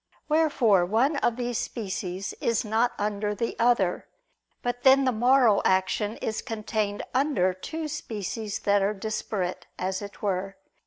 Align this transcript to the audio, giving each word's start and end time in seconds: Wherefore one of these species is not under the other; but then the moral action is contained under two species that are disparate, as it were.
Wherefore 0.27 0.83
one 0.83 1.17
of 1.17 1.35
these 1.35 1.59
species 1.59 2.33
is 2.41 2.65
not 2.65 2.93
under 2.97 3.35
the 3.35 3.55
other; 3.59 4.07
but 4.63 4.81
then 4.81 5.05
the 5.05 5.11
moral 5.11 5.61
action 5.63 6.17
is 6.17 6.41
contained 6.41 7.03
under 7.13 7.53
two 7.53 7.87
species 7.87 8.61
that 8.61 8.81
are 8.81 8.95
disparate, 8.95 9.67
as 9.77 10.01
it 10.01 10.23
were. 10.23 10.57